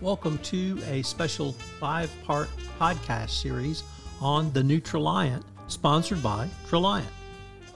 [0.00, 3.82] Welcome to a special five part podcast series
[4.18, 7.04] on the new Traliant, sponsored by Traliant.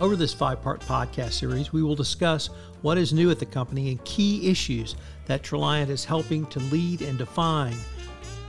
[0.01, 2.49] Over this five part podcast series, we will discuss
[2.81, 7.03] what is new at the company and key issues that Traliant is helping to lead
[7.03, 7.77] and define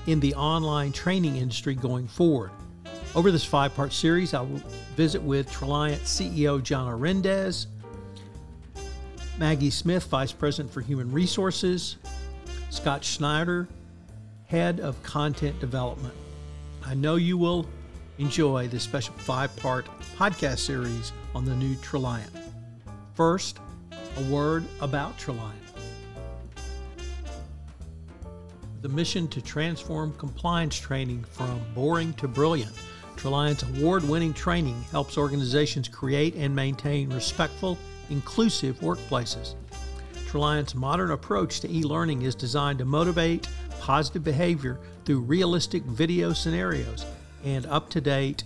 [0.07, 2.51] in the online training industry going forward.
[3.13, 4.61] Over this five part series, I will
[4.95, 7.67] visit with Traliant CEO John Arendes,
[9.37, 11.97] Maggie Smith, Vice President for Human Resources,
[12.69, 13.67] Scott Schneider,
[14.45, 16.13] Head of Content Development.
[16.85, 17.67] I know you will
[18.17, 19.85] enjoy this special five part
[20.17, 22.29] podcast series on the new Traliant.
[23.13, 23.59] First,
[23.91, 25.53] a word about Traliant.
[28.81, 32.73] The mission to transform compliance training from boring to brilliant.
[33.15, 37.77] Traliant's award winning training helps organizations create and maintain respectful
[38.09, 39.55] inclusive workplaces.
[40.35, 43.47] Traliant's modern approach to e learning is designed to motivate
[43.79, 47.05] positive behavior through realistic video scenarios
[47.45, 48.43] and up to date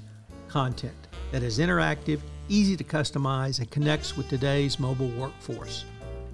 [0.49, 0.93] content
[1.31, 5.83] that is interactive, easy to customize, and connects with today's mobile workforce.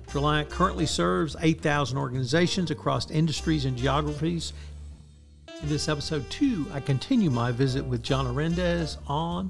[0.08, 4.52] Traliant currently serves 8,000 organizations across industries and geographies.
[5.64, 9.50] In this episode 2, I continue my visit with John Arendes on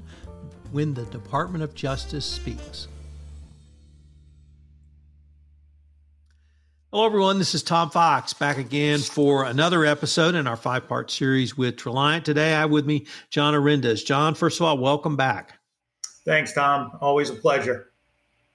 [0.70, 2.86] When the Department of Justice Speaks.
[6.96, 7.38] Hello, everyone.
[7.38, 11.76] This is Tom Fox back again for another episode in our five part series with
[11.76, 12.22] Traliant.
[12.22, 14.02] Today, I have with me John Arendes.
[14.02, 15.58] John, first of all, welcome back.
[16.24, 16.96] Thanks, Tom.
[17.02, 17.92] Always a pleasure.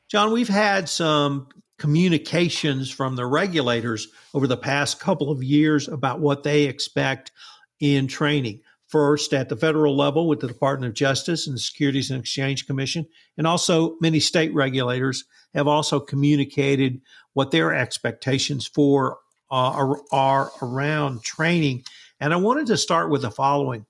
[0.10, 6.20] John, we've had some communications from the regulators over the past couple of years about
[6.20, 7.32] what they expect
[7.80, 8.62] in training.
[8.92, 12.68] First, at the federal level with the Department of Justice and the Securities and Exchange
[12.68, 17.00] Commission, and also many state regulators have also communicated
[17.32, 19.20] what their expectations for
[19.50, 21.86] uh, are, are around training.
[22.20, 23.86] And I wanted to start with the following.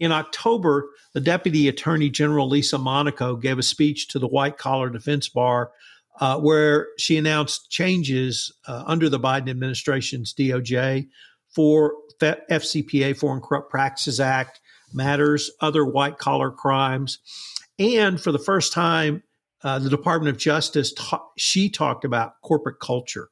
[0.00, 4.88] In October, the Deputy Attorney General Lisa Monaco gave a speech to the White Collar
[4.88, 5.72] Defense Bar
[6.20, 11.08] uh, where she announced changes uh, under the Biden administration's DOJ
[11.58, 14.60] for FCPA, Foreign Corrupt Practices Act,
[14.94, 17.18] matters, other white collar crimes.
[17.80, 19.24] And for the first time
[19.64, 23.30] uh, the Department of Justice, ta- she talked about corporate culture.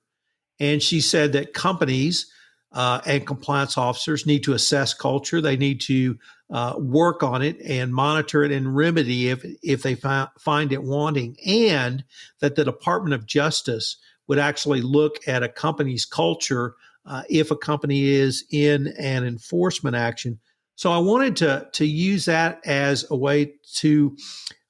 [0.59, 2.29] And she said that companies
[2.73, 5.41] uh, and compliance officers need to assess culture.
[5.41, 6.19] They need to
[6.51, 10.83] uh, work on it and monitor it and remedy if, if they fi- find it
[10.83, 11.37] wanting.
[11.47, 12.03] And
[12.41, 16.75] that the Department of Justice would actually look at a company's culture
[17.07, 20.39] uh, if a company is in an enforcement action.
[20.75, 24.17] So I wanted to, to use that as a way to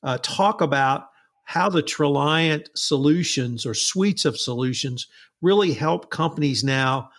[0.02, 1.08] uh, talk about
[1.44, 5.06] how the Traliant solutions or suites of solutions
[5.42, 7.10] really help companies now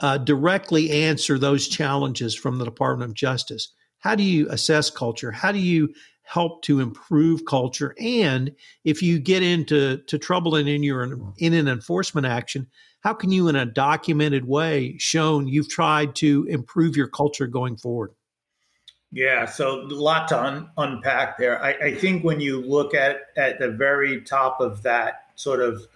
[0.00, 3.72] uh, directly answer those challenges from the Department of Justice.
[3.98, 5.32] How do you assess culture?
[5.32, 5.92] How do you
[6.26, 7.94] help to improve culture?
[7.98, 8.54] And
[8.84, 11.04] if you get into to trouble in, in your
[11.38, 12.66] in an enforcement action,
[13.00, 17.76] how can you, in a documented way, shown you've tried to improve your culture going
[17.76, 18.10] forward?
[19.12, 21.62] Yeah, so a lot to un- unpack there.
[21.62, 25.86] I, I, think when you look at at the very top of that sort of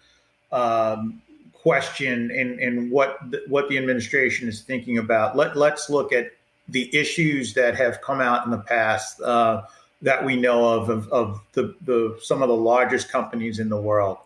[0.52, 1.20] um,
[1.52, 6.30] question and, and what the, what the administration is thinking about, let let's look at
[6.68, 9.62] the issues that have come out in the past uh,
[10.02, 13.80] that we know of of, of the, the some of the largest companies in the
[13.80, 14.18] world,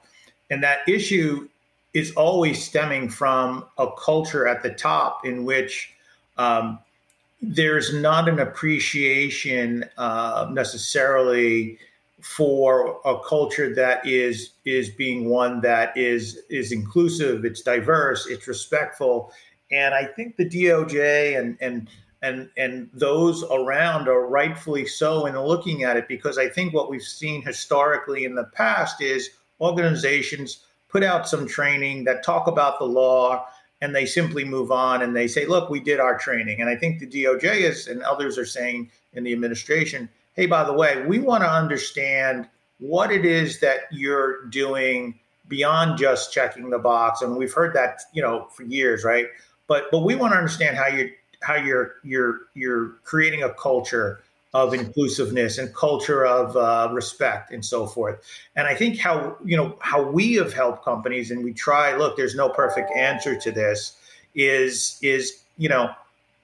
[0.50, 1.48] and that issue
[1.94, 5.92] is always stemming from a culture at the top in which
[6.36, 6.78] um,
[7.40, 11.78] there's not an appreciation uh, necessarily
[12.20, 18.48] for a culture that is is being one that is is inclusive, it's diverse, it's
[18.48, 19.30] respectful,
[19.70, 21.88] and I think the DOJ and and
[22.24, 26.90] and and those around are rightfully so in looking at it because I think what
[26.90, 29.30] we've seen historically in the past is
[29.60, 33.46] organizations put out some training that talk about the law
[33.82, 36.60] and they simply move on and they say, look, we did our training.
[36.60, 40.64] And I think the DOJ is and others are saying in the administration, hey, by
[40.64, 45.18] the way, we want to understand what it is that you're doing
[45.48, 47.20] beyond just checking the box.
[47.20, 49.26] And we've heard that, you know, for years, right?
[49.66, 51.10] But but we want to understand how you
[51.44, 54.22] how you're you're you're creating a culture
[54.54, 58.20] of inclusiveness and culture of uh, respect and so forth.
[58.54, 61.96] And I think how you know how we have helped companies and we try.
[61.96, 63.96] Look, there's no perfect answer to this.
[64.34, 65.90] Is is you know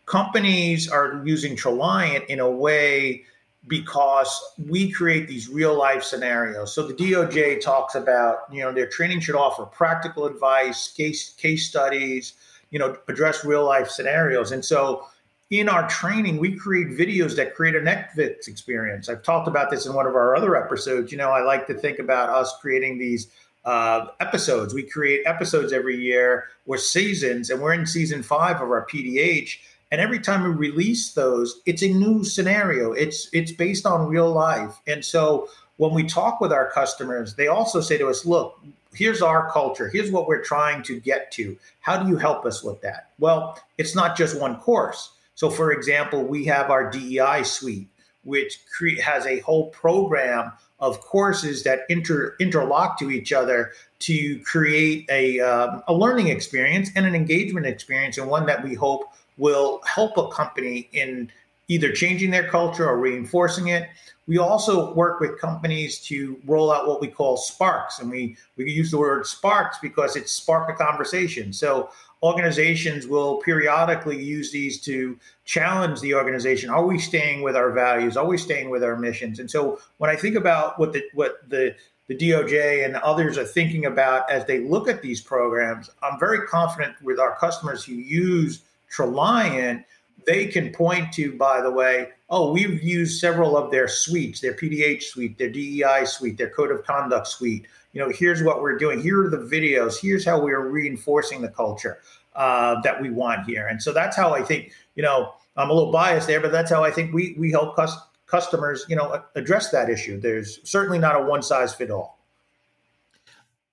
[0.06, 3.24] companies are using Traliant in a way
[3.68, 4.28] because
[4.68, 6.74] we create these real life scenarios.
[6.74, 11.68] So the DOJ talks about you know their training should offer practical advice, case case
[11.68, 12.34] studies
[12.70, 14.52] you know address real life scenarios.
[14.52, 15.06] And so
[15.50, 19.08] in our training, we create videos that create a Netflix experience.
[19.08, 21.10] I've talked about this in one of our other episodes.
[21.10, 23.28] You know, I like to think about us creating these
[23.64, 24.72] uh, episodes.
[24.72, 29.58] We create episodes every year with seasons, and we're in season five of our PDH.
[29.90, 32.92] And every time we release those, it's a new scenario.
[32.92, 34.80] It's it's based on real life.
[34.86, 38.56] And so when we talk with our customers, they also say to us, "Look,
[38.94, 39.88] here's our culture.
[39.88, 41.56] Here's what we're trying to get to.
[41.80, 45.10] How do you help us with that?" Well, it's not just one course.
[45.34, 47.88] So, for example, we have our DEI suite,
[48.24, 54.38] which cre- has a whole program of courses that inter- interlock to each other to
[54.40, 59.04] create a, um, a learning experience and an engagement experience, and one that we hope
[59.36, 61.30] will help a company in
[61.70, 63.88] either changing their culture or reinforcing it.
[64.26, 68.70] We also work with companies to roll out what we call sparks, and we we
[68.70, 71.52] use the word sparks because it's spark a conversation.
[71.52, 71.90] So
[72.22, 76.70] organizations will periodically use these to challenge the organization.
[76.70, 78.16] Are we staying with our values?
[78.16, 79.38] Are we staying with our missions?
[79.38, 81.74] And so when I think about what the what the
[82.08, 86.48] the DOJ and others are thinking about as they look at these programs, I'm very
[86.48, 88.62] confident with our customers who use
[88.92, 89.84] Traliant,
[90.26, 94.54] they can point to, by the way, oh, we've used several of their suites, their
[94.54, 98.78] PDH suite, their DEI suite, their code of conduct suite you know, here's what we're
[98.78, 99.00] doing.
[99.00, 100.00] Here are the videos.
[100.00, 101.98] Here's how we're reinforcing the culture
[102.36, 103.66] uh, that we want here.
[103.66, 106.70] And so that's how I think, you know, I'm a little biased there, but that's
[106.70, 110.20] how I think we we help cus- customers, you know, address that issue.
[110.20, 112.18] There's certainly not a one size fit all.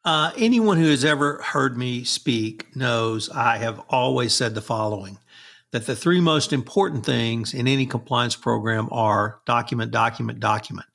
[0.03, 5.17] Uh, anyone who has ever heard me speak knows I have always said the following
[5.71, 10.87] that the three most important things in any compliance program are document, document, document.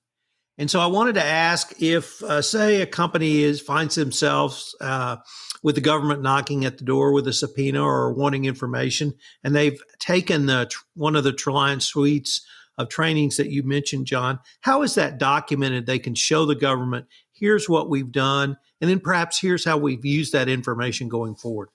[0.58, 5.16] And so I wanted to ask if, uh, say, a company is finds themselves uh,
[5.62, 9.80] with the government knocking at the door with a subpoena or wanting information, and they've
[9.98, 12.46] taken the one of the Traliant suites
[12.78, 14.40] of trainings that you mentioned, John.
[14.60, 15.86] How is that documented?
[15.86, 20.04] They can show the government, here's what we've done, and then perhaps here's how we've
[20.04, 21.68] used that information going forward.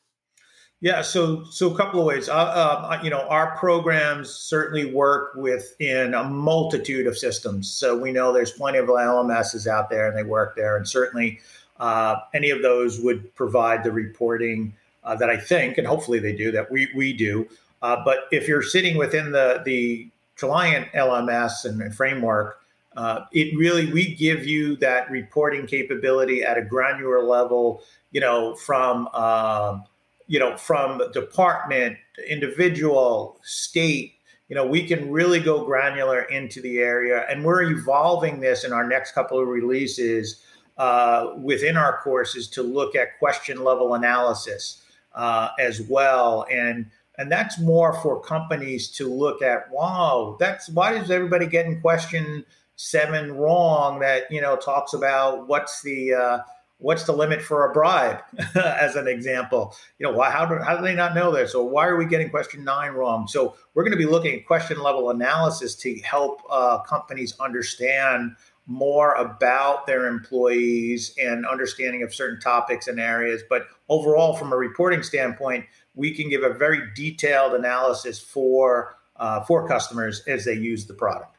[0.79, 2.29] Yeah, so so a couple of ways.
[2.29, 7.71] Uh, uh, you know, our programs certainly work within a multitude of systems.
[7.71, 11.39] So we know there's plenty of LMSs out there, and they work there, and certainly
[11.79, 16.33] uh, any of those would provide the reporting uh, that I think, and hopefully they
[16.33, 17.47] do, that we we do.
[17.81, 20.07] Uh, but if you're sitting within the the
[20.37, 22.59] Traliant LMS and framework,
[22.95, 27.81] uh, it really we give you that reporting capability at a granular level.
[28.11, 29.85] You know, from um,
[30.27, 31.97] you know, from department,
[32.27, 34.13] individual, state,
[34.49, 37.25] you know, we can really go granular into the area.
[37.29, 40.41] And we're evolving this in our next couple of releases
[40.77, 44.81] uh, within our courses to look at question level analysis
[45.15, 46.45] uh, as well.
[46.51, 46.87] And
[47.19, 49.71] and that's more for companies to look at.
[49.71, 52.45] Wow, that's why is everybody getting question
[52.75, 53.99] seven wrong?
[53.99, 56.39] That you know talks about what's the uh,
[56.79, 58.21] what's the limit for a bribe
[58.55, 59.75] as an example?
[59.99, 61.53] You know why how do, how do they not know this?
[61.53, 63.27] Or why are we getting question nine wrong?
[63.27, 68.35] So we're going to be looking at question level analysis to help uh, companies understand
[68.65, 73.41] more about their employees and understanding of certain topics and areas.
[73.49, 75.65] But overall from a reporting standpoint
[75.95, 80.93] we can give a very detailed analysis for uh, for customers as they use the
[80.93, 81.36] product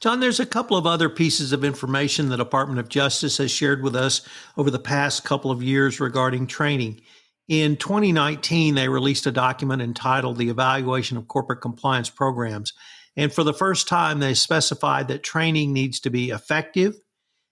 [0.00, 3.82] John, there's a couple of other pieces of information the Department of Justice has shared
[3.82, 4.22] with us
[4.56, 7.00] over the past couple of years regarding training.
[7.48, 12.72] In 2019, they released a document entitled The Evaluation of Corporate Compliance Programs.
[13.16, 16.94] And for the first time, they specified that training needs to be effective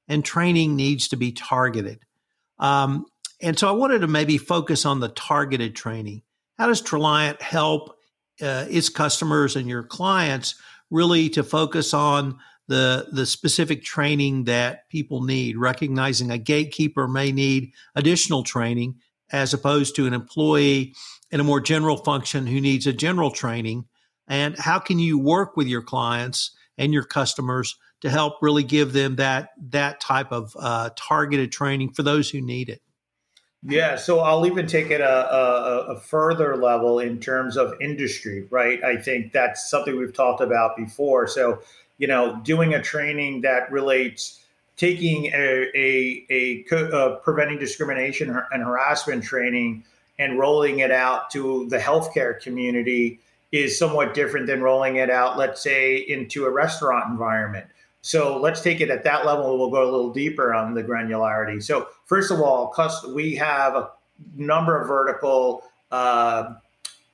[0.07, 2.01] and training needs to be targeted.
[2.59, 3.07] Um,
[3.41, 6.23] and so I wanted to maybe focus on the targeted training.
[6.59, 7.97] How does Traliant help
[8.41, 10.55] uh, its customers and your clients
[10.91, 17.33] really to focus on the the specific training that people need recognizing a gatekeeper may
[17.33, 18.95] need additional training
[19.33, 20.95] as opposed to an employee
[21.31, 23.85] in a more general function who needs a general training.
[24.27, 28.93] And how can you work with your clients and your customers to help really give
[28.93, 32.81] them that that type of uh, targeted training for those who need it
[33.65, 38.47] yeah, so I'll even take it a, a, a, further level in terms of industry,
[38.51, 38.83] right?
[38.85, 41.27] I think that's something we've talked about before.
[41.27, 41.61] So,
[41.99, 44.45] you know, doing a training that relates,
[44.77, 49.83] taking a, a, a, a uh, preventing discrimination and harassment training
[50.21, 53.19] and rolling it out to the healthcare community
[53.51, 57.67] is somewhat different than rolling it out, let's say, into a restaurant environment.
[58.03, 59.59] So let's take it at that level.
[59.59, 61.63] We'll go a little deeper on the granularity.
[61.63, 62.75] So first of all,
[63.13, 63.91] we have a
[64.37, 66.55] number of vertical uh,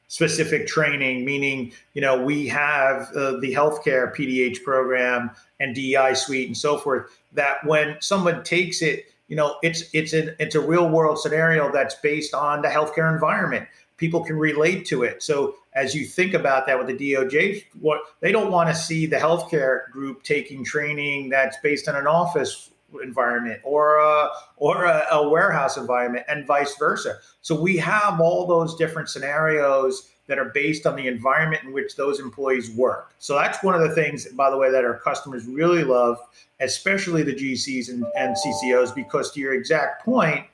[0.09, 6.47] specific training, meaning, you know, we have uh, the healthcare PDH program and DEI suite
[6.47, 10.61] and so forth, that when someone takes it, you know, it's it's a it's a
[10.61, 13.67] real world scenario that's based on the healthcare environment.
[13.97, 15.23] People can relate to it.
[15.23, 19.07] So as you think about that with the DOJ, what they don't want to see
[19.07, 22.71] the healthcare group taking training that's based on an office
[23.03, 27.19] environment or a, or a, a warehouse environment and vice versa.
[27.43, 31.97] So we have all those different scenarios that are based on the environment in which
[31.97, 33.13] those employees work.
[33.19, 36.19] So that's one of the things, by the way, that our customers really love,
[36.61, 40.47] especially the GCs and, and CCOs, because to your exact point,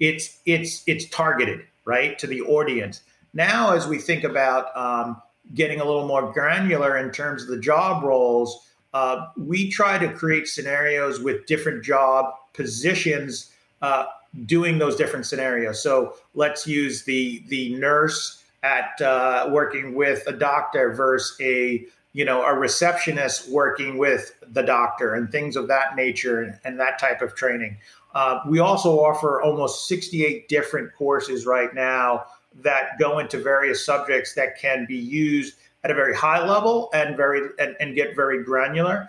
[0.00, 3.02] it's it's it's targeted right to the audience.
[3.34, 5.20] Now, as we think about um,
[5.52, 10.12] getting a little more granular in terms of the job roles, uh, we try to
[10.12, 13.50] create scenarios with different job positions
[13.82, 14.06] uh,
[14.46, 15.82] doing those different scenarios.
[15.82, 22.24] So let's use the the nurse at uh, working with a doctor versus a you
[22.24, 26.98] know a receptionist working with the doctor and things of that nature and, and that
[27.00, 27.76] type of training.
[28.14, 32.24] Uh, we also offer almost 68 different courses right now
[32.62, 37.16] that go into various subjects that can be used at a very high level and
[37.16, 39.08] very and, and get very granular.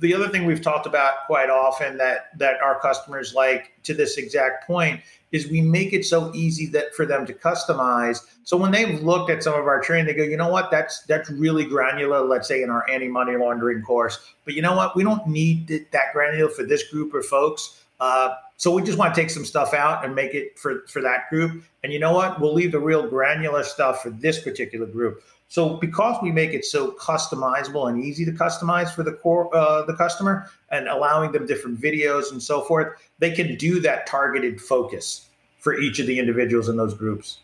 [0.00, 4.18] The other thing we've talked about quite often that that our customers like to this
[4.18, 8.18] exact point is we make it so easy that for them to customize.
[8.44, 11.00] So when they've looked at some of our training, they go, you know what, that's
[11.04, 12.20] that's really granular.
[12.20, 16.12] Let's say in our anti-money laundering course, but you know what, we don't need that
[16.12, 17.82] granular for this group of folks.
[17.98, 21.02] Uh, so we just want to take some stuff out and make it for for
[21.02, 21.64] that group.
[21.82, 25.24] And you know what, we'll leave the real granular stuff for this particular group.
[25.48, 29.84] So because we make it so customizable and easy to customize for the core uh,
[29.86, 34.60] the customer and allowing them different videos and so forth, they can do that targeted
[34.60, 35.26] focus
[35.58, 37.40] for each of the individuals in those groups.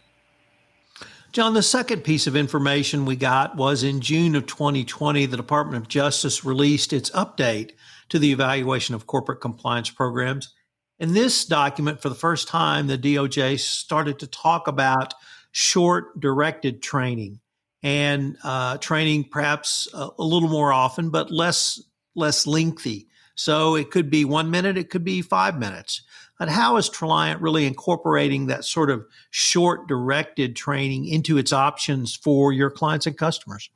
[1.32, 5.82] John, the second piece of information we got was in June of 2020, the Department
[5.82, 7.72] of Justice released its update
[8.08, 10.54] to the evaluation of corporate compliance programs.
[10.98, 15.14] In this document, for the first time, the DOJ started to talk about
[15.52, 17.40] short directed training
[17.82, 21.80] and uh, training perhaps a, a, little more often, but less
[22.16, 23.06] less lengthy.
[23.36, 26.02] So it could be one minute, it could be five minutes.
[26.38, 32.16] But how is Traliant really incorporating that sort of short directed training into its options
[32.16, 33.70] for your clients and customers?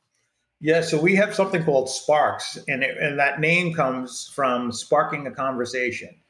[0.60, 5.26] Yeah, so we have something called Sparks, and, it, and that name comes from sparking
[5.26, 6.21] a conversation.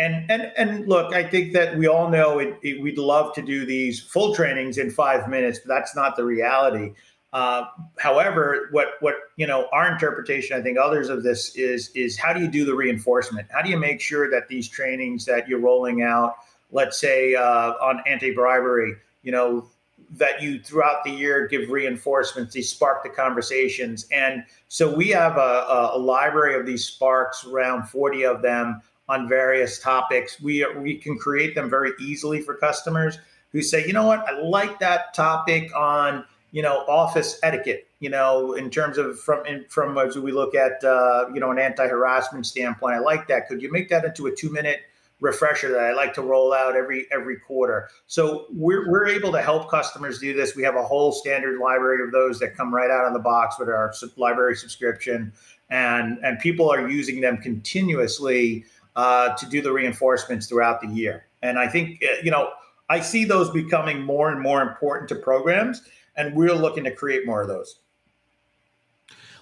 [0.00, 3.42] And and and look, I think that we all know it, it, we'd love to
[3.42, 6.94] do these full trainings in five minutes, but that's not the reality.
[7.34, 7.64] Uh,
[7.98, 12.32] however, what what you know, our interpretation, I think others of this is is how
[12.32, 13.46] do you do the reinforcement?
[13.50, 16.36] How do you make sure that these trainings that you're rolling out,
[16.72, 19.68] let's say uh, on anti-bribery, you know,
[20.12, 25.36] that you throughout the year give reinforcements, these spark the conversations, and so we have
[25.36, 30.40] a, a library of these sparks, around 40 of them on various topics.
[30.40, 33.18] We we can create them very easily for customers
[33.52, 38.10] who say, you know what, I like that topic on you know, office etiquette, you
[38.10, 41.58] know, in terms of from in, from as we look at uh, you know an
[41.58, 42.94] anti-harassment standpoint.
[42.94, 43.48] I like that.
[43.48, 44.80] Could you make that into a two-minute
[45.20, 47.88] refresher that I like to roll out every every quarter?
[48.06, 50.56] So we're we're able to help customers do this.
[50.56, 53.58] We have a whole standard library of those that come right out of the box
[53.58, 55.32] with our library subscription,
[55.70, 58.64] and and people are using them continuously
[58.96, 61.26] uh, to do the reinforcements throughout the year.
[61.42, 62.50] And I think uh, you know
[62.88, 65.82] I see those becoming more and more important to programs
[66.16, 67.80] and we're looking to create more of those.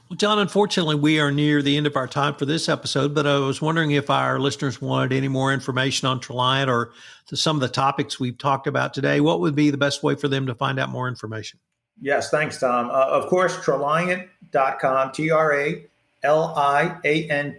[0.08, 3.26] Well, John, unfortunately, we are near the end of our time for this episode, but
[3.26, 6.92] I was wondering if our listeners wanted any more information on Traliant or
[7.26, 9.20] some of the topics we've talked about today.
[9.20, 11.60] What would be the best way for them to find out more information?
[12.00, 12.88] Yes, thanks, Tom.
[12.88, 15.86] Uh, of course, Traliant.com, T R A
[16.22, 17.56] L I A N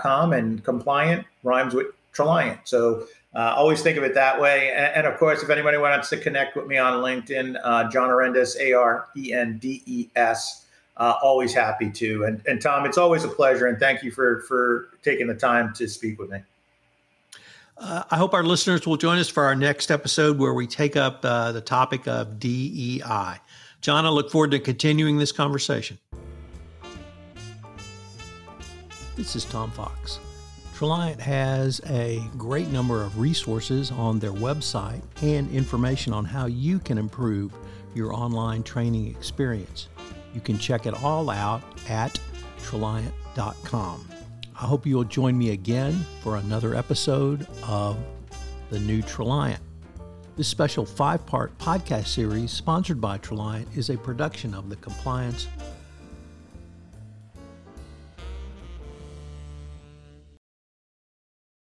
[0.00, 2.60] com, and compliant rhymes with Traliant.
[2.64, 4.70] So uh, always think of it that way.
[4.70, 8.10] And, and, of course, if anybody wants to connect with me on LinkedIn, uh, John
[8.10, 10.66] Arendes, A R E N D E S,
[10.98, 12.24] uh, always happy to.
[12.24, 13.66] And, and Tom, it's always a pleasure.
[13.66, 16.40] And thank you for, for taking the time to speak with me.
[17.78, 20.94] Uh, I hope our listeners will join us for our next episode where we take
[20.96, 23.40] up uh, the topic of DEI.
[23.80, 25.98] John, I look forward to continuing this conversation.
[29.22, 30.18] This is Tom Fox.
[30.74, 36.80] Traliant has a great number of resources on their website and information on how you
[36.80, 37.54] can improve
[37.94, 39.86] your online training experience.
[40.34, 42.18] You can check it all out at
[42.62, 44.08] Traliant.com.
[44.60, 47.96] I hope you'll join me again for another episode of
[48.70, 49.60] The New Traliant.
[50.36, 55.46] This special five part podcast series, sponsored by Traliant, is a production of the Compliance